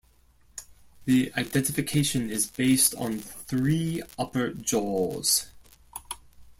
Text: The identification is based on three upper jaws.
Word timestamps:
The 1.05 1.31
identification 1.37 2.31
is 2.31 2.47
based 2.49 2.95
on 2.95 3.19
three 3.19 4.01
upper 4.17 4.49
jaws. 4.49 5.45